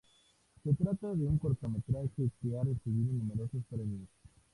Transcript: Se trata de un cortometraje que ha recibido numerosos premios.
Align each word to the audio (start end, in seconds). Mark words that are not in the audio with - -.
Se 0.63 0.73
trata 0.73 1.13
de 1.13 1.27
un 1.27 1.37
cortometraje 1.37 2.31
que 2.41 2.57
ha 2.57 2.63
recibido 2.63 3.13
numerosos 3.13 3.61
premios. 3.69 4.09